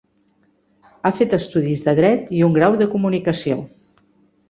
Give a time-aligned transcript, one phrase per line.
[1.03, 3.63] Ha fet estudis de dret i un grau de comunicació.